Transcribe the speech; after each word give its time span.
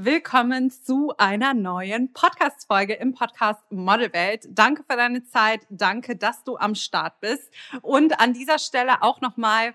Willkommen 0.00 0.70
zu 0.70 1.12
einer 1.18 1.54
neuen 1.54 2.12
Podcast-Folge 2.12 2.94
im 2.94 3.14
Podcast 3.14 3.60
Modelwelt. 3.72 4.46
Danke 4.48 4.84
für 4.88 4.96
deine 4.96 5.24
Zeit. 5.24 5.66
Danke, 5.70 6.14
dass 6.14 6.44
du 6.44 6.56
am 6.56 6.76
Start 6.76 7.20
bist. 7.20 7.52
Und 7.82 8.20
an 8.20 8.32
dieser 8.32 8.60
Stelle 8.60 9.02
auch 9.02 9.20
nochmal, 9.20 9.74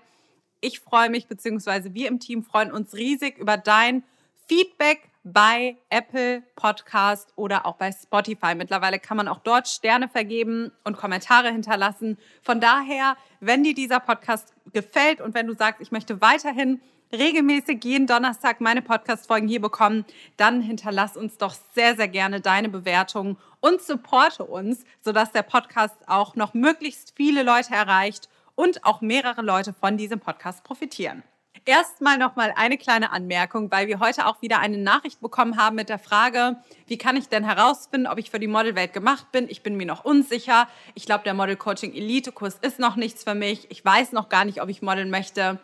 ich 0.62 0.80
freue 0.80 1.10
mich, 1.10 1.26
beziehungsweise 1.26 1.92
wir 1.92 2.08
im 2.08 2.20
Team 2.20 2.42
freuen 2.42 2.72
uns 2.72 2.94
riesig 2.94 3.36
über 3.36 3.58
dein 3.58 4.02
Feedback 4.48 5.10
bei 5.24 5.76
Apple 5.90 6.42
Podcast 6.56 7.34
oder 7.36 7.66
auch 7.66 7.76
bei 7.76 7.92
Spotify. 7.92 8.54
Mittlerweile 8.54 8.98
kann 8.98 9.18
man 9.18 9.28
auch 9.28 9.40
dort 9.40 9.68
Sterne 9.68 10.08
vergeben 10.08 10.72
und 10.84 10.96
Kommentare 10.96 11.52
hinterlassen. 11.52 12.16
Von 12.40 12.62
daher, 12.62 13.18
wenn 13.40 13.62
dir 13.62 13.74
dieser 13.74 14.00
Podcast 14.00 14.54
gefällt 14.72 15.20
und 15.20 15.34
wenn 15.34 15.46
du 15.46 15.54
sagst, 15.54 15.82
ich 15.82 15.92
möchte 15.92 16.22
weiterhin 16.22 16.80
regelmäßig 17.12 17.84
jeden 17.84 18.06
Donnerstag 18.06 18.60
meine 18.60 18.82
Podcast-Folgen 18.82 19.48
hier 19.48 19.60
bekommen, 19.60 20.04
dann 20.36 20.60
hinterlass 20.60 21.16
uns 21.16 21.38
doch 21.38 21.54
sehr, 21.74 21.96
sehr 21.96 22.08
gerne 22.08 22.40
deine 22.40 22.68
Bewertung 22.68 23.36
und 23.60 23.80
supporte 23.80 24.44
uns, 24.44 24.84
sodass 25.00 25.32
der 25.32 25.42
Podcast 25.42 25.96
auch 26.06 26.36
noch 26.36 26.54
möglichst 26.54 27.12
viele 27.16 27.42
Leute 27.42 27.74
erreicht 27.74 28.28
und 28.54 28.84
auch 28.84 29.00
mehrere 29.00 29.42
Leute 29.42 29.72
von 29.72 29.96
diesem 29.96 30.20
Podcast 30.20 30.64
profitieren. 30.64 31.22
Erstmal 31.66 32.18
nochmal 32.18 32.52
eine 32.56 32.76
kleine 32.76 33.10
Anmerkung, 33.10 33.70
weil 33.70 33.86
wir 33.86 33.98
heute 33.98 34.26
auch 34.26 34.42
wieder 34.42 34.58
eine 34.58 34.76
Nachricht 34.76 35.22
bekommen 35.22 35.56
haben 35.56 35.76
mit 35.76 35.88
der 35.88 35.98
Frage, 35.98 36.58
wie 36.86 36.98
kann 36.98 37.16
ich 37.16 37.30
denn 37.30 37.42
herausfinden, 37.42 38.06
ob 38.06 38.18
ich 38.18 38.30
für 38.30 38.38
die 38.38 38.48
Modelwelt 38.48 38.92
gemacht 38.92 39.32
bin? 39.32 39.48
Ich 39.48 39.62
bin 39.62 39.76
mir 39.78 39.86
noch 39.86 40.04
unsicher. 40.04 40.68
Ich 40.94 41.06
glaube, 41.06 41.24
der 41.24 41.32
Model 41.32 41.56
Coaching 41.56 41.94
Elite 41.94 42.32
Kurs 42.32 42.58
ist 42.60 42.78
noch 42.78 42.96
nichts 42.96 43.24
für 43.24 43.34
mich. 43.34 43.70
Ich 43.70 43.82
weiß 43.82 44.12
noch 44.12 44.28
gar 44.28 44.44
nicht, 44.44 44.60
ob 44.60 44.68
ich 44.68 44.82
modeln 44.82 45.08
möchte. 45.08 45.58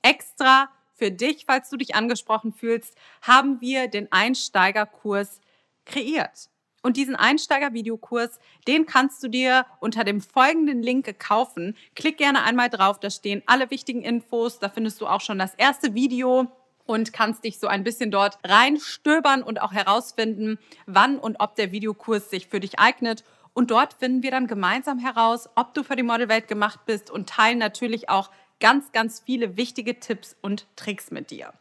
Extra 0.00 0.70
für 1.02 1.10
dich, 1.10 1.46
falls 1.48 1.68
du 1.68 1.76
dich 1.76 1.96
angesprochen 1.96 2.52
fühlst, 2.52 2.94
haben 3.22 3.60
wir 3.60 3.88
den 3.88 4.12
Einsteigerkurs 4.12 5.40
kreiert. 5.84 6.48
Und 6.80 6.96
diesen 6.96 7.16
Einsteiger-Videokurs, 7.16 8.38
den 8.68 8.86
kannst 8.86 9.20
du 9.24 9.26
dir 9.26 9.66
unter 9.80 10.04
dem 10.04 10.20
folgenden 10.20 10.80
Link 10.80 11.18
kaufen. 11.18 11.76
Klick 11.96 12.18
gerne 12.18 12.44
einmal 12.44 12.70
drauf, 12.70 13.00
da 13.00 13.10
stehen 13.10 13.42
alle 13.46 13.72
wichtigen 13.72 14.02
Infos. 14.02 14.60
Da 14.60 14.68
findest 14.68 15.00
du 15.00 15.08
auch 15.08 15.20
schon 15.20 15.40
das 15.40 15.54
erste 15.56 15.92
Video 15.94 16.46
und 16.84 17.12
kannst 17.12 17.42
dich 17.42 17.58
so 17.58 17.66
ein 17.66 17.82
bisschen 17.82 18.12
dort 18.12 18.38
reinstöbern 18.44 19.42
und 19.42 19.60
auch 19.60 19.72
herausfinden, 19.72 20.60
wann 20.86 21.18
und 21.18 21.40
ob 21.40 21.56
der 21.56 21.72
Videokurs 21.72 22.30
sich 22.30 22.46
für 22.46 22.60
dich 22.60 22.78
eignet. 22.78 23.24
Und 23.54 23.72
dort 23.72 23.94
finden 23.94 24.22
wir 24.22 24.30
dann 24.30 24.46
gemeinsam 24.46 25.00
heraus, 25.00 25.48
ob 25.56 25.74
du 25.74 25.82
für 25.82 25.96
die 25.96 26.04
Modelwelt 26.04 26.46
gemacht 26.46 26.86
bist 26.86 27.10
und 27.10 27.28
teilen 27.28 27.58
natürlich 27.58 28.08
auch 28.08 28.30
ganz, 28.62 28.92
ganz 28.92 29.20
viele 29.20 29.56
wichtige 29.56 29.98
Tipps 29.98 30.36
und 30.40 30.68
Tricks 30.76 31.10
mit 31.10 31.32
dir. 31.32 31.52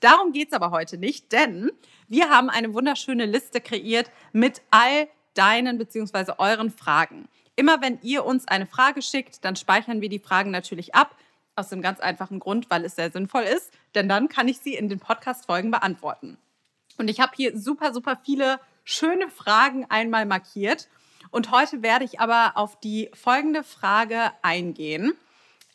Darum 0.00 0.32
geht 0.32 0.48
es 0.48 0.54
aber 0.54 0.70
heute 0.70 0.96
nicht, 0.96 1.30
denn 1.30 1.70
wir 2.08 2.30
haben 2.30 2.48
eine 2.48 2.72
wunderschöne 2.72 3.26
Liste 3.26 3.60
kreiert 3.60 4.10
mit 4.32 4.62
all 4.70 5.06
deinen 5.34 5.76
bzw. 5.76 6.32
euren 6.38 6.70
Fragen. 6.70 7.28
Immer 7.56 7.82
wenn 7.82 7.98
ihr 8.02 8.24
uns 8.24 8.48
eine 8.48 8.66
Frage 8.66 9.02
schickt, 9.02 9.44
dann 9.44 9.54
speichern 9.54 10.00
wir 10.00 10.08
die 10.08 10.18
Fragen 10.18 10.50
natürlich 10.50 10.94
ab. 10.94 11.14
Aus 11.56 11.68
dem 11.68 11.82
ganz 11.82 12.00
einfachen 12.00 12.38
Grund, 12.38 12.70
weil 12.70 12.84
es 12.84 12.96
sehr 12.96 13.10
sinnvoll 13.10 13.42
ist, 13.42 13.70
denn 13.94 14.08
dann 14.08 14.28
kann 14.28 14.48
ich 14.48 14.58
sie 14.58 14.74
in 14.74 14.88
den 14.88 14.98
Podcast-Folgen 14.98 15.70
beantworten. 15.70 16.38
Und 16.96 17.08
ich 17.08 17.20
habe 17.20 17.32
hier 17.36 17.58
super, 17.58 17.92
super 17.92 18.18
viele 18.24 18.60
schöne 18.84 19.28
Fragen 19.28 19.84
einmal 19.90 20.24
markiert. 20.24 20.88
Und 21.30 21.50
heute 21.50 21.82
werde 21.82 22.06
ich 22.06 22.18
aber 22.20 22.52
auf 22.56 22.80
die 22.80 23.10
folgende 23.14 23.62
Frage 23.62 24.32
eingehen. 24.40 25.12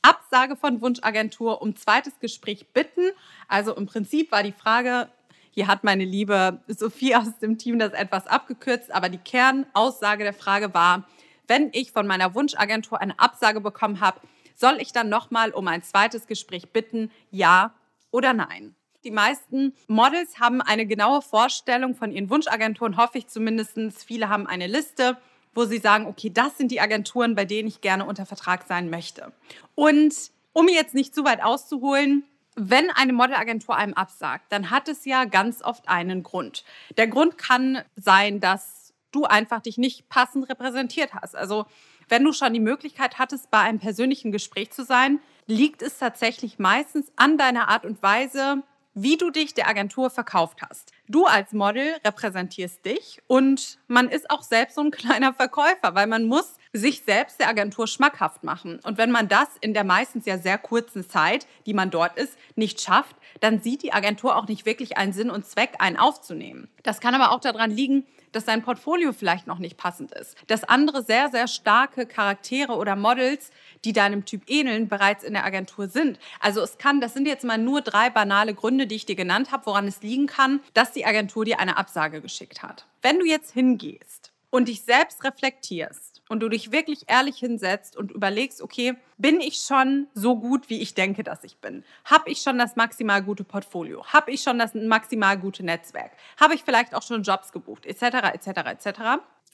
Absage 0.01 0.55
von 0.55 0.81
Wunschagentur 0.81 1.61
um 1.61 1.75
zweites 1.75 2.19
Gespräch 2.19 2.67
bitten. 2.73 3.11
Also 3.47 3.75
im 3.75 3.85
Prinzip 3.85 4.31
war 4.31 4.43
die 4.43 4.51
Frage, 4.51 5.09
hier 5.51 5.67
hat 5.67 5.83
meine 5.83 6.05
liebe 6.05 6.61
Sophie 6.67 7.15
aus 7.15 7.37
dem 7.39 7.57
Team 7.57 7.77
das 7.77 7.93
etwas 7.93 8.27
abgekürzt, 8.27 8.91
aber 8.91 9.09
die 9.09 9.17
Kernaussage 9.17 10.23
der 10.23 10.33
Frage 10.33 10.73
war, 10.73 11.07
wenn 11.47 11.69
ich 11.73 11.91
von 11.91 12.07
meiner 12.07 12.33
Wunschagentur 12.33 13.01
eine 13.01 13.19
Absage 13.19 13.59
bekommen 13.59 13.99
habe, 13.99 14.21
soll 14.55 14.77
ich 14.79 14.93
dann 14.93 15.09
nochmal 15.09 15.51
um 15.51 15.67
ein 15.67 15.83
zweites 15.83 16.27
Gespräch 16.27 16.71
bitten, 16.71 17.11
ja 17.31 17.73
oder 18.11 18.33
nein? 18.33 18.75
Die 19.03 19.11
meisten 19.11 19.73
Models 19.87 20.39
haben 20.39 20.61
eine 20.61 20.85
genaue 20.85 21.21
Vorstellung 21.21 21.95
von 21.95 22.11
ihren 22.11 22.29
Wunschagenturen, 22.29 22.97
hoffe 22.97 23.17
ich 23.17 23.27
zumindest. 23.27 23.77
Viele 24.05 24.29
haben 24.29 24.45
eine 24.45 24.67
Liste 24.67 25.17
wo 25.53 25.65
sie 25.65 25.79
sagen, 25.79 26.05
okay, 26.05 26.29
das 26.29 26.57
sind 26.57 26.71
die 26.71 26.81
Agenturen, 26.81 27.35
bei 27.35 27.45
denen 27.45 27.67
ich 27.67 27.81
gerne 27.81 28.05
unter 28.05 28.25
Vertrag 28.25 28.63
sein 28.67 28.89
möchte. 28.89 29.31
Und 29.75 30.13
um 30.53 30.67
jetzt 30.67 30.93
nicht 30.93 31.15
zu 31.15 31.23
weit 31.23 31.43
auszuholen, 31.43 32.23
wenn 32.55 32.89
eine 32.91 33.13
Modelagentur 33.13 33.75
einem 33.75 33.93
absagt, 33.93 34.51
dann 34.51 34.69
hat 34.69 34.87
es 34.87 35.05
ja 35.05 35.25
ganz 35.25 35.61
oft 35.61 35.87
einen 35.87 36.23
Grund. 36.23 36.65
Der 36.97 37.07
Grund 37.07 37.37
kann 37.37 37.81
sein, 37.95 38.39
dass 38.39 38.93
du 39.11 39.25
einfach 39.25 39.61
dich 39.61 39.77
nicht 39.77 40.09
passend 40.09 40.49
repräsentiert 40.49 41.13
hast. 41.13 41.35
Also 41.35 41.65
wenn 42.09 42.23
du 42.23 42.33
schon 42.33 42.53
die 42.53 42.59
Möglichkeit 42.59 43.19
hattest, 43.19 43.51
bei 43.51 43.59
einem 43.59 43.79
persönlichen 43.79 44.31
Gespräch 44.31 44.71
zu 44.71 44.83
sein, 44.83 45.19
liegt 45.47 45.81
es 45.81 45.97
tatsächlich 45.97 46.59
meistens 46.59 47.11
an 47.15 47.37
deiner 47.37 47.69
Art 47.69 47.85
und 47.85 48.01
Weise, 48.03 48.63
wie 48.93 49.17
du 49.17 49.29
dich 49.29 49.53
der 49.53 49.69
Agentur 49.69 50.09
verkauft 50.09 50.61
hast. 50.61 50.91
Du 51.11 51.25
als 51.25 51.51
Model 51.51 51.95
repräsentierst 52.05 52.85
dich 52.85 53.21
und 53.27 53.79
man 53.87 54.07
ist 54.07 54.31
auch 54.31 54.43
selbst 54.43 54.75
so 54.75 54.81
ein 54.81 54.91
kleiner 54.91 55.33
Verkäufer, 55.33 55.93
weil 55.93 56.07
man 56.07 56.23
muss 56.23 56.55
sich 56.73 57.03
selbst 57.03 57.39
der 57.39 57.49
Agentur 57.49 57.87
schmackhaft 57.87 58.43
machen. 58.43 58.79
Und 58.83 58.97
wenn 58.97 59.11
man 59.11 59.27
das 59.27 59.49
in 59.59 59.73
der 59.73 59.83
meistens 59.83 60.25
ja 60.25 60.37
sehr 60.37 60.57
kurzen 60.57 61.07
Zeit, 61.07 61.45
die 61.65 61.73
man 61.73 61.91
dort 61.91 62.17
ist, 62.17 62.37
nicht 62.55 62.81
schafft, 62.81 63.15
dann 63.39 63.61
sieht 63.61 63.83
die 63.83 63.93
Agentur 63.93 64.35
auch 64.35 64.47
nicht 64.47 64.65
wirklich 64.65 64.97
einen 64.97 65.13
Sinn 65.13 65.29
und 65.29 65.45
Zweck, 65.45 65.75
einen 65.79 65.97
aufzunehmen. 65.97 66.69
Das 66.83 66.99
kann 66.99 67.15
aber 67.15 67.31
auch 67.31 67.39
daran 67.39 67.71
liegen, 67.71 68.05
dass 68.31 68.45
dein 68.45 68.61
Portfolio 68.61 69.11
vielleicht 69.13 69.47
noch 69.47 69.59
nicht 69.59 69.77
passend 69.77 70.11
ist, 70.13 70.37
dass 70.47 70.63
andere 70.63 71.03
sehr, 71.03 71.29
sehr 71.29 71.47
starke 71.47 72.05
Charaktere 72.05 72.73
oder 72.73 72.95
Models, 72.95 73.51
die 73.83 73.93
deinem 73.93 74.25
Typ 74.25 74.43
ähneln, 74.47 74.87
bereits 74.87 75.23
in 75.23 75.33
der 75.33 75.45
Agentur 75.45 75.87
sind. 75.89 76.19
Also 76.39 76.61
es 76.61 76.77
kann, 76.77 77.01
das 77.01 77.13
sind 77.13 77.27
jetzt 77.27 77.43
mal 77.43 77.57
nur 77.57 77.81
drei 77.81 78.09
banale 78.09 78.53
Gründe, 78.53 78.87
die 78.87 78.95
ich 78.95 79.05
dir 79.05 79.15
genannt 79.15 79.51
habe, 79.51 79.65
woran 79.65 79.87
es 79.87 80.01
liegen 80.01 80.27
kann, 80.27 80.61
dass 80.73 80.91
die 80.93 81.05
Agentur 81.05 81.45
dir 81.45 81.59
eine 81.59 81.77
Absage 81.77 82.21
geschickt 82.21 82.63
hat. 82.63 82.85
Wenn 83.01 83.19
du 83.19 83.25
jetzt 83.25 83.51
hingehst 83.51 84.31
und 84.49 84.67
dich 84.67 84.81
selbst 84.83 85.23
reflektierst, 85.23 86.10
und 86.31 86.39
du 86.39 86.47
dich 86.47 86.71
wirklich 86.71 87.03
ehrlich 87.07 87.39
hinsetzt 87.39 87.97
und 87.97 88.09
überlegst, 88.09 88.61
okay, 88.61 88.95
bin 89.17 89.41
ich 89.41 89.57
schon 89.57 90.07
so 90.13 90.39
gut, 90.39 90.69
wie 90.69 90.79
ich 90.79 90.93
denke, 90.93 91.23
dass 91.23 91.43
ich 91.43 91.57
bin? 91.57 91.83
Habe 92.05 92.31
ich 92.31 92.41
schon 92.41 92.57
das 92.57 92.77
maximal 92.77 93.21
gute 93.21 93.43
Portfolio? 93.43 94.05
Habe 94.05 94.31
ich 94.31 94.41
schon 94.41 94.57
das 94.57 94.73
maximal 94.73 95.37
gute 95.37 95.61
Netzwerk? 95.63 96.11
Habe 96.39 96.55
ich 96.55 96.63
vielleicht 96.63 96.95
auch 96.95 97.01
schon 97.01 97.23
Jobs 97.23 97.51
gebucht? 97.51 97.85
Etc., 97.85 98.03
etc., 98.33 98.47
etc. 98.47 98.99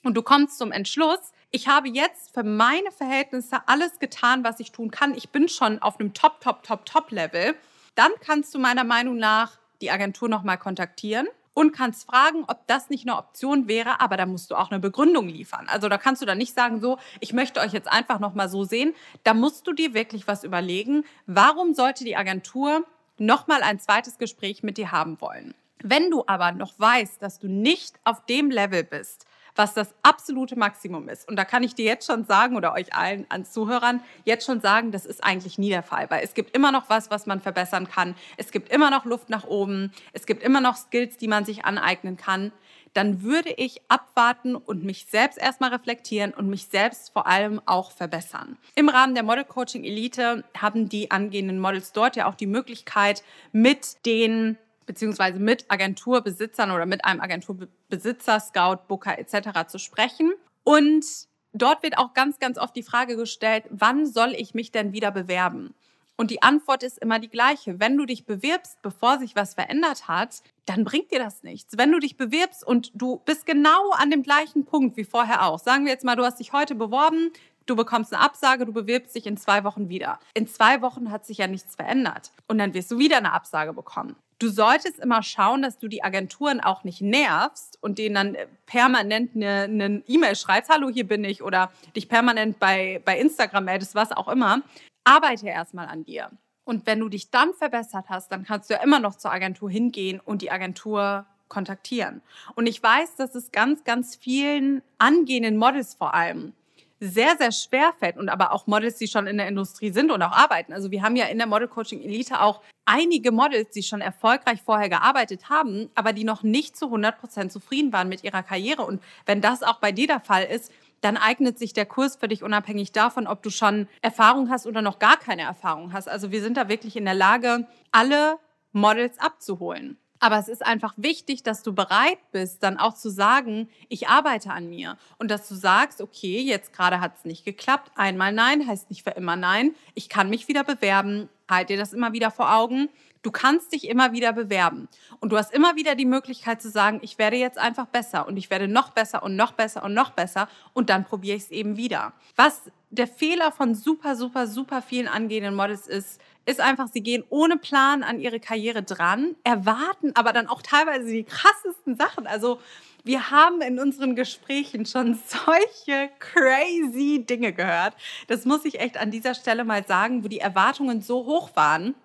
Und 0.03 0.13
du 0.13 0.21
kommst 0.21 0.59
zum 0.59 0.71
Entschluss, 0.71 1.31
ich 1.49 1.67
habe 1.67 1.89
jetzt 1.89 2.35
für 2.35 2.43
meine 2.43 2.91
Verhältnisse 2.91 3.57
alles 3.65 3.97
getan, 3.97 4.44
was 4.44 4.59
ich 4.59 4.71
tun 4.71 4.91
kann. 4.91 5.15
Ich 5.15 5.29
bin 5.29 5.49
schon 5.49 5.81
auf 5.81 5.99
einem 5.99 6.13
Top, 6.13 6.41
Top, 6.41 6.61
Top, 6.61 6.85
Top-Level. 6.85 7.55
Dann 7.95 8.11
kannst 8.23 8.53
du 8.53 8.59
meiner 8.59 8.83
Meinung 8.83 9.17
nach 9.17 9.57
die 9.81 9.89
Agentur 9.89 10.29
nochmal 10.29 10.59
kontaktieren 10.59 11.27
und 11.57 11.72
kannst 11.72 12.06
fragen, 12.06 12.44
ob 12.45 12.68
das 12.68 12.91
nicht 12.91 13.07
eine 13.07 13.18
Option 13.18 13.68
wäre, 13.68 14.00
aber 14.00 14.16
da 14.16 14.28
musst 14.28 14.51
du 14.51 14.56
auch 14.56 14.69
eine 14.69 14.79
Begründung 14.79 15.28
liefern. 15.28 15.66
Also 15.68 15.90
da 15.90 15.97
kannst 15.97 16.22
du 16.22 16.28
dann 16.28 16.38
nicht 16.38 16.53
sagen, 16.53 16.79
so, 16.79 17.00
ich 17.19 17.34
möchte 17.34 17.59
euch 17.62 17.73
jetzt 17.73 17.91
einfach 17.91 18.19
noch 18.19 18.35
mal 18.35 18.47
so 18.47 18.63
sehen. 18.63 18.94
Da 19.23 19.34
musst 19.34 19.66
du 19.66 19.73
dir 19.73 19.95
wirklich 19.95 20.28
was 20.28 20.44
überlegen, 20.44 21.03
warum 21.25 21.73
sollte 21.73 22.03
die 22.03 22.16
Agentur 22.16 22.85
noch 23.18 23.47
mal 23.47 23.63
ein 23.63 23.79
zweites 23.79 24.19
Gespräch 24.19 24.62
mit 24.62 24.78
dir 24.78 24.91
haben 24.91 25.19
wollen. 25.19 25.56
Wenn 25.81 26.12
du 26.12 26.23
aber 26.28 26.51
noch 26.51 26.78
weißt, 26.78 27.23
dass 27.23 27.40
du 27.40 27.47
nicht 27.47 27.95
auf 28.03 28.24
dem 28.28 28.51
Level 28.51 28.84
bist, 28.84 29.25
was 29.57 29.73
das 29.73 29.94
absolute 30.03 30.57
Maximum 30.57 31.09
ist. 31.09 31.28
Und 31.28 31.35
da 31.35 31.45
kann 31.45 31.63
ich 31.63 31.75
dir 31.75 31.85
jetzt 31.85 32.07
schon 32.07 32.25
sagen 32.25 32.56
oder 32.56 32.73
euch 32.73 32.94
allen 32.94 33.25
an 33.29 33.45
Zuhörern 33.45 34.01
jetzt 34.25 34.45
schon 34.45 34.62
sagen, 34.62 34.91
das 34.91 35.06
ist 35.06 35.23
eigentlich 35.23 35.57
nie 35.57 35.69
der 35.69 35.84
Fall, 35.84 36.09
weil 36.09 36.23
es 36.23 36.34
gibt 36.34 36.56
immer 36.56 36.72
noch 36.72 36.90
was, 36.90 37.09
was 37.09 37.25
man 37.25 37.41
verbessern 37.41 37.88
kann. 37.88 38.16
Es 38.38 38.51
gibt 38.51 38.72
immer 38.72 38.90
noch 38.90 39.06
Luft 39.06 39.29
nach 39.29 39.45
oben. 39.45 39.91
Es 40.13 40.25
gibt 40.25 40.44
immer 40.44 40.62
noch 40.62 40.75
Skills, 40.75 41.18
die 41.18 41.28
man 41.28 41.45
sich 41.45 41.66
aneignen 41.66 42.18
kann. 42.18 42.51
Dann 42.94 43.21
würde 43.21 43.51
ich 43.51 43.81
abwarten 43.89 44.56
und 44.56 44.83
mich 44.83 45.06
selbst 45.06 45.38
erstmal 45.38 45.71
reflektieren 45.71 46.33
und 46.33 46.50
mich 46.50 46.65
selbst 46.68 47.12
vor 47.13 47.27
allem 47.27 47.62
auch 47.65 47.92
verbessern. 47.92 48.57
Im 48.75 48.89
Rahmen 48.89 49.13
der 49.13 49.24
Model 49.24 49.44
Coaching 49.44 49.83
Elite 49.83 50.44
haben 50.57 50.89
die 50.89 51.12
angehenden 51.12 51.59
Models 51.59 51.92
dort 51.92 52.15
ja 52.15 52.27
auch 52.27 52.36
die 52.36 52.48
Möglichkeit, 52.48 53.24
mit 53.51 54.04
den 54.06 54.57
beziehungsweise 54.88 55.38
mit 55.38 55.69
Agenturbesitzern 55.69 56.72
oder 56.72 56.88
mit 56.88 57.06
einem 57.06 57.22
Agenturbesitzer, 57.22 58.39
Scout, 58.39 58.88
Booker 58.88 59.19
etc. 59.19 59.68
zu 59.68 59.78
sprechen. 59.78 60.34
Und 60.63 61.06
dort 61.54 61.84
wird 61.84 62.00
auch 62.00 62.16
ganz, 62.16 62.39
ganz 62.39 62.57
oft 62.57 62.75
die 62.75 62.84
Frage 62.84 63.16
gestellt, 63.16 63.66
wann 63.69 64.07
soll 64.07 64.34
ich 64.36 64.56
mich 64.56 64.72
denn 64.72 64.94
wieder 64.94 65.12
bewerben? 65.12 65.75
Und 66.19 66.31
die 66.31 66.42
Antwort 66.42 66.81
ist 66.81 66.98
immer 66.98 67.19
die 67.19 67.30
gleiche. 67.30 67.80
Wenn 67.80 67.95
du 67.95 68.06
dich 68.06 68.25
bewirbst, 68.25 68.81
bevor 68.81 69.19
sich 69.19 69.36
was 69.36 69.54
verändert 69.54 70.07
hat, 70.07 70.42
dann 70.66 70.84
bringt 70.84 71.12
dir 71.12 71.19
das 71.19 71.44
nichts. 71.44 71.78
Wenn 71.78 71.92
du 71.92 72.00
dich 72.00 72.18
bewirbst 72.18 72.66
und 72.66 72.92
du 72.95 73.22
bist 73.24 73.45
genau 73.45 73.92
an 73.92 74.10
dem 74.10 74.24
gleichen 74.24 74.66
Punkt 74.66 74.98
wie 74.98 75.04
vorher 75.04 75.45
auch. 75.45 75.60
Sagen 75.60 75.86
wir 75.86 75.92
jetzt 75.92 76.04
mal, 76.04 76.16
du 76.16 76.25
hast 76.25 76.40
dich 76.40 76.54
heute 76.54 76.74
beworben, 76.74 77.31
du 77.68 77.75
bekommst 77.75 78.14
eine 78.14 78.24
Absage, 78.24 78.66
du 78.66 78.74
bewirbst 78.74 79.16
dich 79.16 79.28
in 79.28 79.38
zwei 79.38 79.64
Wochen 79.64 79.90
wieder. 79.90 80.19
In 80.34 80.48
zwei 80.48 80.81
Wochen 80.81 81.12
hat 81.12 81.25
sich 81.25 81.38
ja 81.38 81.48
nichts 81.48 81.75
verändert. 81.75 82.31
Und 82.48 82.58
dann 82.58 82.74
wirst 82.74 82.90
du 82.90 82.98
wieder 82.98 83.18
eine 83.18 83.34
Absage 83.34 83.74
bekommen. 83.74 84.16
Du 84.40 84.50
solltest 84.50 85.00
immer 85.00 85.24
schauen, 85.24 85.64
dass 85.64 85.80
du 85.80 85.88
die 85.88 86.04
Agenturen 86.04 86.62
auch 86.62 86.84
nicht 86.84 87.02
nervst 87.02 87.80
und 87.81 87.98
denen 87.98 88.16
dann 88.16 88.38
permanent 88.68 89.36
eine 89.36 90.04
E-Mail 90.08 90.36
schreibst, 90.36 90.69
hallo, 90.69 90.90
hier 90.90 91.08
bin 91.08 91.24
ich, 91.24 91.42
oder 91.42 91.72
dich 91.96 92.08
permanent 92.08 92.60
bei, 92.60 93.02
bei 93.04 93.19
Instagram 93.19 93.66
meldest, 93.66 93.96
was 93.96 94.12
auch 94.12 94.28
immer. 94.28 94.62
Arbeite 95.06 95.48
erstmal 95.48 95.88
an 95.88 96.04
dir. 96.04 96.30
Und 96.66 96.86
wenn 96.86 97.00
du 97.00 97.10
dich 97.10 97.31
dann 97.31 97.54
verbessert 97.54 98.06
hast, 98.10 98.31
dann 98.31 98.44
kannst 98.44 98.69
du 98.69 98.75
ja 98.75 98.84
immer 98.84 99.00
noch 99.00 99.16
zur 99.16 99.31
Agentur 99.31 99.72
hingehen 99.72 100.19
und 100.19 100.42
die 100.42 100.52
Agentur 100.52 101.25
kontaktieren. 101.48 102.22
Und 102.56 102.68
ich 102.68 102.84
weiß, 102.84 103.16
dass 103.16 103.34
es 103.34 103.52
ganz, 103.52 103.86
ganz 103.86 104.16
vielen 104.16 104.84
angehenden 104.98 105.58
Models 105.58 105.94
vor 105.94 106.14
allem 106.14 106.54
sehr, 106.99 107.38
sehr 107.38 107.51
schwer 107.51 107.94
fällt 107.99 108.17
und 108.17 108.29
aber 108.29 108.51
auch 108.51 108.67
Models, 108.67 108.95
die 108.95 109.07
schon 109.07 109.27
in 109.27 109.38
der 109.38 109.47
Industrie 109.47 109.91
sind 109.91 110.11
und 110.11 110.21
auch 110.21 110.31
arbeiten. 110.31 110.73
Also 110.73 110.91
wir 110.91 111.03
haben 111.03 111.15
ja 111.15 111.25
in 111.25 111.38
der 111.38 111.47
Model 111.47 111.67
Coaching 111.67 112.01
Elite 112.01 112.41
auch 112.41 112.61
einige 112.85 113.31
Models, 113.31 113.69
die 113.71 113.83
schon 113.83 114.01
erfolgreich 114.01 114.61
vorher 114.63 114.89
gearbeitet 114.89 115.49
haben, 115.49 115.89
aber 115.94 116.13
die 116.13 116.23
noch 116.23 116.44
nicht 116.44 116.75
zu 116.75 116.85
100 116.85 117.19
Prozent 117.19 117.51
zufrieden 117.51 117.94
waren 117.94 118.09
mit 118.09 118.23
ihrer 118.23 118.44
Karriere. 118.44 118.83
Und 118.83 119.01
wenn 119.25 119.41
das 119.41 119.61
auch 119.61 119.79
bei 119.79 119.91
dir 119.91 120.07
der 120.07 120.21
Fall 120.21 120.45
ist, 120.45 120.71
dann 121.01 121.17
eignet 121.17 121.59
sich 121.59 121.73
der 121.73 121.85
Kurs 121.85 122.15
für 122.15 122.27
dich 122.27 122.41
unabhängig 122.41 122.91
davon, 122.91 123.27
ob 123.27 123.44
du 123.44 123.51
schon 123.51 123.88
Erfahrung 124.01 124.49
hast 124.49 124.65
oder 124.65 124.81
noch 124.81 124.97
gar 124.97 125.17
keine 125.17 125.44
Erfahrung 125.44 125.94
hast. 125.94 126.09
Also 126.09 126.31
wir 126.31 126.41
sind 126.41 126.57
da 126.57 126.69
wirklich 126.69 126.95
in 126.95 127.05
der 127.05 127.13
Lage, 127.13 127.67
alle 127.91 128.39
Models 128.71 129.19
abzuholen. 129.19 129.97
Aber 130.19 130.38
es 130.38 130.48
ist 130.48 130.66
einfach 130.66 130.94
wichtig, 130.98 131.44
dass 131.44 131.64
du 131.64 131.74
bereit 131.74 132.19
bist, 132.31 132.64
dann 132.64 132.78
auch 132.78 132.96
zu 132.96 133.10
sagen, 133.10 133.69
ich 133.90 134.08
arbeite 134.08 134.52
an 134.52 134.69
mir. 134.69 134.98
Und 135.19 135.30
dass 135.30 135.48
du 135.48 135.56
sagst, 135.56 136.02
okay, 136.02 136.42
jetzt 136.42 136.74
gerade 136.74 137.00
hat 137.00 137.18
es 137.18 137.25
nicht 137.25 137.46
geklappt. 137.46 137.92
Einmal 137.96 138.34
nein 138.34 138.68
heißt 138.68 138.90
nicht 138.90 139.04
für 139.04 139.12
immer 139.12 139.36
nein. 139.36 139.75
Ich 139.94 140.10
kann 140.10 140.30
mich 140.30 140.48
wieder 140.48 140.64
bewerben. 140.64 141.30
Halt 141.50 141.69
dir 141.69 141.78
das 141.78 141.94
immer 141.94 142.14
wieder 142.14 142.31
vor 142.31 142.54
Augen. 142.54 142.90
Du 143.22 143.31
kannst 143.31 143.74
dich 143.74 143.88
immer 143.88 144.14
wieder 144.14 144.34
bewerben. 144.34 144.88
Und 145.19 145.31
du 145.31 145.38
hast 145.38 145.54
immer 145.54 145.75
wieder 145.75 145.96
die 145.96 146.06
Möglichkeit 146.06 146.62
zu 146.62 146.69
sagen, 146.69 147.00
ich 147.02 147.18
werde 147.18 147.38
jetzt 147.38 147.58
einfach 147.58 147.88
besser 147.88 148.28
und 148.28 148.38
ich 148.38 148.50
werde 148.50 148.68
noch 148.68 148.92
besser 148.92 149.24
und 149.24 149.36
noch 149.36 149.52
besser 149.52 149.84
und 149.84 149.94
noch 149.94 150.12
besser. 150.12 150.48
Und 150.74 150.90
dann 150.90 151.04
probiere 151.04 151.36
ich 151.36 151.44
es 151.44 151.52
eben 151.52 151.78
wieder. 151.78 152.14
Was 152.36 152.72
der 152.90 153.08
Fehler 153.08 153.52
von 153.52 153.75
super, 153.75 154.16
super, 154.16 154.48
super 154.48 154.81
vielen 154.81 155.08
angehenden 155.08 155.56
Models 155.56 155.88
ist, 155.88 156.22
ist 156.47 156.61
einfach, 156.61 156.88
sie 156.88 157.01
gehen 157.01 157.25
ohne 157.29 157.57
Plan 157.57 158.03
an 158.03 158.19
ihre 158.19 158.39
Karriere 158.39 158.81
dran, 158.81 159.35
erwarten 159.44 160.13
aber 160.15 160.31
dann 160.31 160.47
auch 160.47 160.61
teilweise 160.61 161.11
die 161.11 161.25
krassesten 161.25 161.97
Sachen. 161.97 162.25
Also 162.25 162.59
wir 163.03 163.31
haben 163.31 163.61
in 163.61 163.79
unseren 163.79 164.15
Gesprächen 164.15 164.85
schon 164.85 165.19
solche 165.27 166.09
crazy 166.19 167.25
Dinge 167.27 167.51
gehört. 167.51 167.95
Das 168.27 168.45
muss 168.45 168.63
ich 168.63 168.79
echt 168.79 168.97
an 168.97 169.11
dieser 169.11 169.35
Stelle 169.35 169.65
mal 169.65 169.85
sagen, 169.85 170.23
wo 170.23 170.29
die 170.29 170.39
Erwartungen 170.39 171.01
so 171.01 171.25
hoch 171.25 171.49
waren, 171.55 171.95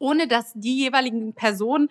ohne 0.00 0.26
dass 0.26 0.52
die 0.54 0.76
jeweiligen 0.76 1.32
Personen 1.34 1.90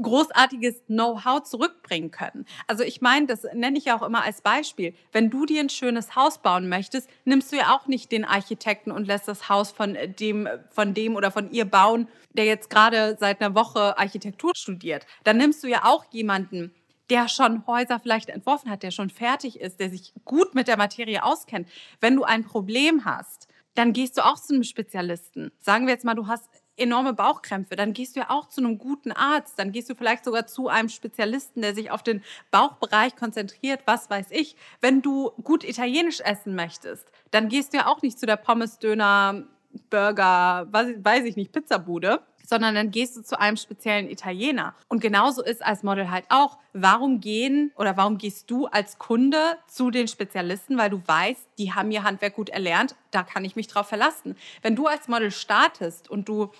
großartiges 0.00 0.82
Know-how 0.86 1.42
zurückbringen 1.42 2.10
können. 2.10 2.46
Also 2.66 2.82
ich 2.84 3.00
meine, 3.00 3.26
das 3.26 3.44
nenne 3.54 3.78
ich 3.78 3.86
ja 3.86 3.98
auch 3.98 4.02
immer 4.02 4.22
als 4.22 4.42
Beispiel. 4.42 4.94
Wenn 5.12 5.30
du 5.30 5.46
dir 5.46 5.60
ein 5.60 5.68
schönes 5.68 6.14
Haus 6.16 6.38
bauen 6.38 6.68
möchtest, 6.68 7.08
nimmst 7.24 7.52
du 7.52 7.56
ja 7.56 7.74
auch 7.74 7.86
nicht 7.86 8.12
den 8.12 8.24
Architekten 8.24 8.90
und 8.90 9.06
lässt 9.06 9.28
das 9.28 9.48
Haus 9.48 9.72
von 9.72 9.96
dem, 10.18 10.48
von 10.70 10.94
dem 10.94 11.16
oder 11.16 11.30
von 11.30 11.50
ihr 11.50 11.64
bauen, 11.64 12.08
der 12.32 12.44
jetzt 12.44 12.70
gerade 12.70 13.16
seit 13.18 13.40
einer 13.40 13.54
Woche 13.54 13.98
Architektur 13.98 14.52
studiert. 14.54 15.06
Dann 15.24 15.38
nimmst 15.38 15.64
du 15.64 15.68
ja 15.68 15.84
auch 15.84 16.04
jemanden, 16.10 16.74
der 17.10 17.28
schon 17.28 17.66
Häuser 17.66 18.00
vielleicht 18.00 18.28
entworfen 18.28 18.70
hat, 18.70 18.82
der 18.82 18.90
schon 18.90 19.10
fertig 19.10 19.60
ist, 19.60 19.80
der 19.80 19.90
sich 19.90 20.12
gut 20.24 20.54
mit 20.54 20.68
der 20.68 20.76
Materie 20.76 21.22
auskennt. 21.22 21.68
Wenn 22.00 22.16
du 22.16 22.24
ein 22.24 22.44
Problem 22.44 23.04
hast, 23.04 23.48
dann 23.74 23.92
gehst 23.92 24.18
du 24.18 24.24
auch 24.24 24.40
zu 24.40 24.54
einem 24.54 24.64
Spezialisten. 24.64 25.52
Sagen 25.60 25.86
wir 25.86 25.92
jetzt 25.92 26.04
mal, 26.04 26.14
du 26.14 26.26
hast 26.26 26.48
enorme 26.76 27.14
Bauchkrämpfe, 27.14 27.76
dann 27.76 27.92
gehst 27.92 28.16
du 28.16 28.20
ja 28.20 28.30
auch 28.30 28.48
zu 28.48 28.60
einem 28.60 28.78
guten 28.78 29.12
Arzt, 29.12 29.58
dann 29.58 29.72
gehst 29.72 29.88
du 29.90 29.94
vielleicht 29.94 30.24
sogar 30.24 30.46
zu 30.46 30.68
einem 30.68 30.88
Spezialisten, 30.88 31.62
der 31.62 31.74
sich 31.74 31.90
auf 31.90 32.02
den 32.02 32.22
Bauchbereich 32.50 33.16
konzentriert, 33.16 33.80
was 33.86 34.10
weiß 34.10 34.26
ich. 34.30 34.56
Wenn 34.80 35.02
du 35.02 35.30
gut 35.42 35.64
italienisch 35.64 36.20
essen 36.20 36.54
möchtest, 36.54 37.10
dann 37.30 37.48
gehst 37.48 37.72
du 37.72 37.78
ja 37.78 37.86
auch 37.86 38.02
nicht 38.02 38.18
zu 38.18 38.26
der 38.26 38.36
Pommes, 38.36 38.78
Döner, 38.78 39.44
Burger, 39.90 40.68
weiß 40.70 41.24
ich 41.24 41.36
nicht, 41.36 41.52
Pizzabude, 41.52 42.20
sondern 42.46 42.74
dann 42.74 42.90
gehst 42.90 43.16
du 43.16 43.22
zu 43.22 43.38
einem 43.38 43.58
speziellen 43.58 44.08
Italiener. 44.08 44.74
Und 44.88 45.00
genauso 45.00 45.42
ist 45.42 45.62
als 45.62 45.82
Model 45.82 46.10
halt 46.10 46.24
auch, 46.30 46.58
warum 46.72 47.20
gehen 47.20 47.72
oder 47.76 47.96
warum 47.96 48.16
gehst 48.16 48.50
du 48.50 48.66
als 48.66 48.98
Kunde 48.98 49.58
zu 49.68 49.90
den 49.90 50.08
Spezialisten, 50.08 50.78
weil 50.78 50.90
du 50.90 51.02
weißt, 51.04 51.46
die 51.58 51.74
haben 51.74 51.90
ihr 51.90 52.04
Handwerk 52.04 52.34
gut 52.34 52.48
erlernt, 52.48 52.94
da 53.10 53.22
kann 53.22 53.44
ich 53.44 53.56
mich 53.56 53.66
drauf 53.66 53.88
verlassen. 53.88 54.36
Wenn 54.62 54.76
du 54.76 54.86
als 54.86 55.08
Model 55.08 55.30
startest 55.30 56.08
und 56.08 56.28
du 56.28 56.50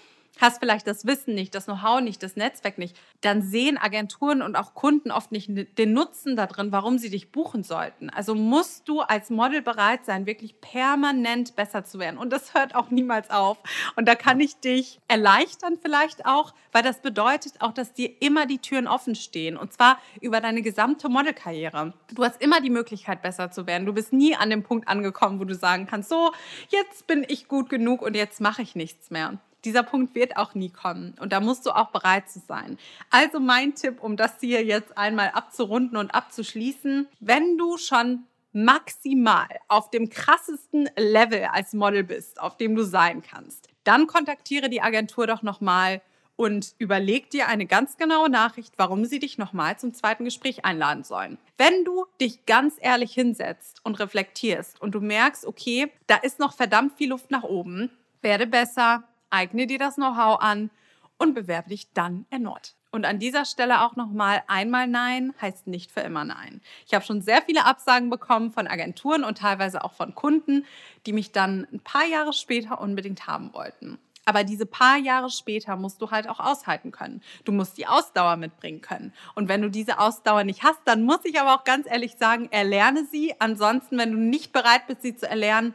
hast 0.41 0.59
vielleicht 0.59 0.87
das 0.87 1.07
Wissen 1.07 1.35
nicht, 1.35 1.55
das 1.55 1.65
Know-how 1.65 2.01
nicht, 2.01 2.23
das 2.23 2.37
Netzwerk 2.37 2.79
nicht, 2.79 2.97
dann 3.21 3.43
sehen 3.43 3.79
Agenturen 3.79 4.43
und 4.43 4.57
auch 4.57 4.75
Kunden 4.75 5.11
oft 5.11 5.33
nicht 5.33 5.51
den 5.79 5.93
Nutzen 5.93 6.37
da 6.37 6.47
drin, 6.47 6.73
warum 6.73 6.99
sie 6.99 7.11
dich 7.11 7.33
buchen 7.33 7.63
sollten. 7.63 8.11
Also 8.11 8.35
musst 8.35 8.89
du 8.89 9.01
als 9.01 9.31
Model 9.31 9.63
bereit 9.63 10.05
sein, 10.05 10.27
wirklich 10.27 10.61
permanent 10.61 11.57
besser 11.57 11.85
zu 11.85 11.99
werden. 11.99 12.19
Und 12.19 12.33
das 12.33 12.55
hört 12.55 12.75
auch 12.75 12.91
niemals 12.91 13.31
auf. 13.31 13.59
Und 13.97 14.07
da 14.07 14.15
kann 14.15 14.41
ich 14.41 14.61
dich 14.61 15.01
erleichtern 15.09 15.79
vielleicht 15.81 16.27
auch, 16.27 16.55
weil 16.73 16.83
das 16.83 17.01
bedeutet 17.01 17.61
auch, 17.61 17.73
dass 17.73 17.93
dir 17.93 18.11
immer 18.21 18.47
die 18.47 18.59
Türen 18.59 18.87
offen 18.87 19.15
stehen. 19.15 19.57
Und 19.57 19.73
zwar 19.73 19.99
über 20.21 20.41
deine 20.41 20.63
gesamte 20.63 21.09
Modelkarriere. 21.09 21.95
Du 22.15 22.25
hast 22.25 22.41
immer 22.43 22.61
die 22.61 22.71
Möglichkeit, 22.71 23.23
besser 23.23 23.51
zu 23.51 23.67
werden. 23.67 23.87
Du 23.87 23.93
bist 23.93 24.13
nie 24.13 24.37
an 24.37 24.51
dem 24.51 24.63
Punkt 24.63 24.89
angekommen, 24.89 25.41
wo 25.41 25.45
du 25.45 25.55
sagen 25.55 25.87
kannst, 25.87 26.11
so, 26.11 26.33
jetzt 26.69 27.07
bin 27.07 27.25
ich 27.29 27.49
gut 27.49 27.69
genug 27.69 28.03
und 28.03 28.15
jetzt 28.15 28.41
mache 28.41 28.63
ich 28.63 28.75
nichts 28.75 29.11
mehr 29.11 29.39
dieser 29.67 29.83
Punkt 29.83 30.15
wird 30.15 30.37
auch 30.37 30.55
nie 30.55 30.71
kommen. 30.71 31.15
Und 31.21 31.33
da 31.33 31.41
musst 31.41 31.67
du 31.67 31.71
auch 31.71 31.91
bereit 31.91 32.31
zu 32.31 32.39
sein. 32.39 32.79
Also 33.11 33.41
mein 33.41 33.75
Tipp, 33.75 34.03
um 34.03 34.17
das 34.17 34.41
hier 34.41 34.65
jetzt 34.65 34.97
einmal 34.97 35.31
abzurunden 35.31 35.99
und 35.99 36.15
abzuschließen, 36.15 37.09
wenn 37.21 37.59
du 37.59 37.77
schon 37.77 38.25
maximal 38.53 39.49
auf 39.69 39.91
dem 39.91 40.09
krassesten 40.09 40.89
Level 40.97 41.49
als 41.53 41.75
Model 41.75 42.05
bist, 42.05 42.41
auf 42.41 42.57
dem 42.57 42.75
du 42.75 42.85
sein 42.85 43.23
kannst, 43.23 43.69
dann 43.85 44.07
kontaktiere 44.07 44.71
die 44.71 44.81
Agentur 44.81 45.27
doch 45.27 45.43
nochmal 45.43 46.01
und 46.37 46.75
überleg 46.79 47.31
dir 47.31 47.49
eine 47.49 47.67
ganz 47.67 47.97
genaue 47.97 48.31
Nachricht, 48.31 48.75
warum 48.77 49.05
sie 49.05 49.19
dich 49.19 49.37
nochmal 49.37 49.79
zum 49.79 49.95
zweiten 49.95 50.25
Gespräch 50.25 50.65
einladen 50.65 51.03
sollen. 51.03 51.39
Wenn 51.59 51.85
du 51.85 52.07
dich 52.21 52.47
ganz 52.47 52.77
ehrlich 52.81 53.13
hinsetzt 53.13 53.81
und 53.85 53.99
reflektierst 53.99 54.81
und 54.81 54.95
du 54.95 55.01
merkst, 55.01 55.47
okay, 55.47 55.91
da 56.07 56.17
ist 56.17 56.39
noch 56.39 56.55
verdammt 56.55 56.97
viel 56.97 57.11
Luft 57.11 57.31
nach 57.31 57.43
oben, 57.43 57.91
werde 58.23 58.47
besser, 58.47 59.05
eigne 59.31 59.67
dir 59.67 59.79
das 59.79 59.97
Know-how 59.97 60.41
an 60.41 60.71
und 61.19 61.35
bewerbe 61.35 61.71
dich 61.71 61.93
dann 61.93 62.27
erneut. 62.31 62.75
Und 62.91 63.05
an 63.05 63.19
dieser 63.19 63.45
Stelle 63.45 63.83
auch 63.83 63.97
nochmal 63.97 64.43
einmal 64.47 64.87
Nein 64.87 65.35
heißt 65.41 65.67
nicht 65.67 65.91
für 65.93 66.01
immer 66.01 66.25
Nein. 66.25 66.63
Ich 66.87 66.95
habe 66.95 67.05
schon 67.05 67.21
sehr 67.21 67.43
viele 67.43 67.67
Absagen 67.67 68.09
bekommen 68.09 68.53
von 68.53 68.67
Agenturen 68.67 69.25
und 69.25 69.39
teilweise 69.39 69.85
auch 69.85 69.93
von 69.93 70.15
Kunden, 70.15 70.65
die 71.05 71.13
mich 71.13 71.33
dann 71.33 71.67
ein 71.73 71.81
paar 71.81 72.07
Jahre 72.07 72.33
später 72.33 72.81
unbedingt 72.81 73.27
haben 73.27 73.53
wollten. 73.53 73.99
Aber 74.29 74.43
diese 74.43 74.67
paar 74.67 74.97
Jahre 74.97 75.31
später 75.31 75.77
musst 75.77 76.03
du 76.03 76.11
halt 76.11 76.29
auch 76.29 76.41
aushalten 76.41 76.91
können. 76.91 77.23
Du 77.45 77.53
musst 77.53 77.79
die 77.79 77.87
Ausdauer 77.87 78.37
mitbringen 78.37 78.81
können. 78.81 79.13
Und 79.37 79.49
wenn 79.49 79.63
du 79.63 79.71
diese 79.71 80.01
Ausdauer 80.01 80.43
nicht 80.43 80.65
hast, 80.65 80.81
dann 80.85 81.05
muss 81.05 81.21
ich 81.25 81.41
aber 81.41 81.55
auch 81.55 81.65
ganz 81.65 81.87
ehrlich 81.87 82.17
sagen, 82.17 82.49
erlerne 82.51 83.05
sie. 83.05 83.35
Ansonsten, 83.39 83.99
wenn 83.99 84.11
du 84.11 84.19
nicht 84.19 84.53
bereit 84.53 84.89
bist, 84.89 85.03
sie 85.03 85.15
zu 85.15 85.29
erlernen, 85.29 85.75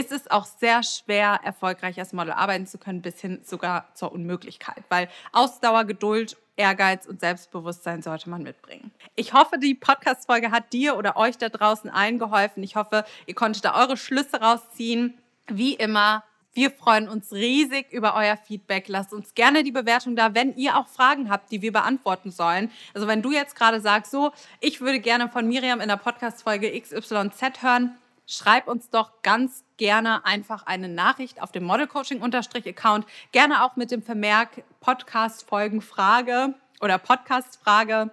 ist 0.00 0.12
es 0.12 0.30
auch 0.30 0.46
sehr 0.46 0.82
schwer, 0.82 1.40
erfolgreich 1.44 1.98
als 1.98 2.14
Model 2.14 2.32
arbeiten 2.32 2.66
zu 2.66 2.78
können, 2.78 3.02
bis 3.02 3.20
hin 3.20 3.40
sogar 3.44 3.94
zur 3.94 4.12
Unmöglichkeit, 4.12 4.82
weil 4.88 5.08
Ausdauer, 5.32 5.84
Geduld, 5.84 6.38
Ehrgeiz 6.56 7.06
und 7.06 7.20
Selbstbewusstsein 7.20 8.00
sollte 8.00 8.30
man 8.30 8.42
mitbringen. 8.42 8.92
Ich 9.14 9.34
hoffe, 9.34 9.58
die 9.58 9.74
Podcast-Folge 9.74 10.50
hat 10.50 10.72
dir 10.72 10.96
oder 10.96 11.16
euch 11.16 11.36
da 11.36 11.50
draußen 11.50 11.90
allen 11.90 12.18
geholfen. 12.18 12.62
Ich 12.62 12.76
hoffe, 12.76 13.04
ihr 13.26 13.34
konntet 13.34 13.64
da 13.66 13.78
eure 13.78 13.98
Schlüsse 13.98 14.40
rausziehen. 14.40 15.18
Wie 15.48 15.74
immer, 15.74 16.24
wir 16.54 16.70
freuen 16.70 17.08
uns 17.08 17.32
riesig 17.32 17.92
über 17.92 18.14
euer 18.14 18.36
Feedback. 18.36 18.88
Lasst 18.88 19.12
uns 19.12 19.34
gerne 19.34 19.62
die 19.62 19.70
Bewertung 19.70 20.16
da, 20.16 20.34
wenn 20.34 20.56
ihr 20.56 20.78
auch 20.78 20.88
Fragen 20.88 21.30
habt, 21.30 21.52
die 21.52 21.62
wir 21.62 21.72
beantworten 21.72 22.30
sollen. 22.30 22.70
Also 22.94 23.06
wenn 23.06 23.22
du 23.22 23.32
jetzt 23.32 23.54
gerade 23.54 23.80
sagst, 23.80 24.10
so, 24.10 24.32
ich 24.60 24.80
würde 24.80 24.98
gerne 24.98 25.28
von 25.28 25.46
Miriam 25.46 25.80
in 25.80 25.88
der 25.88 25.96
Podcast-Folge 25.96 26.78
XYZ 26.80 27.62
hören, 27.62 27.96
schreib 28.30 28.68
uns 28.68 28.90
doch 28.90 29.22
ganz 29.22 29.64
gerne 29.76 30.24
einfach 30.24 30.64
eine 30.66 30.88
Nachricht 30.88 31.42
auf 31.42 31.52
dem 31.52 31.64
Model 31.64 31.86
Coaching 31.86 32.22
Account, 32.22 33.06
gerne 33.32 33.64
auch 33.64 33.76
mit 33.76 33.90
dem 33.90 34.02
Vermerk 34.02 34.62
Podcast 34.80 35.48
Folgen 35.48 35.82
Frage 35.82 36.54
oder 36.80 36.98
Podcast 36.98 37.58
Frage 37.62 38.10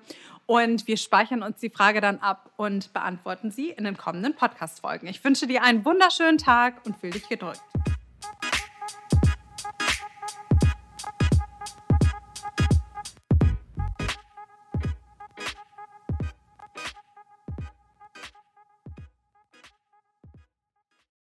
und 0.48 0.88
wir 0.88 0.98
speichern 0.98 1.44
uns 1.44 1.60
die 1.60 1.70
Frage 1.70 2.02
dann 2.02 2.20
ab 2.20 2.52
und 2.58 2.94
beantworten 2.94 3.52
sie 3.52 3.70
in 3.70 3.84
den 3.84 3.98
kommenden 3.98 4.34
Podcast 4.34 4.80
Folgen. 4.80 5.08
Ich 5.08 5.24
wünsche 5.24 5.46
dir 5.46 5.62
einen 5.62 5.86
wunderschönen 5.86 6.38
Tag 6.38 6.86
und 6.86 6.98
fühl 6.98 7.12
dich 7.12 7.28
gedrückt. 7.30 7.62